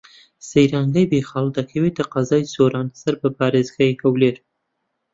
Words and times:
سەیرانگەی 0.49 1.09
بێخاڵ 1.11 1.47
دەکەوێتە 1.57 2.03
قەزای 2.13 2.49
سۆران 2.53 2.87
سەر 3.01 3.15
بە 3.21 3.29
پارێزگای 3.37 3.97
هەولێر. 4.01 4.37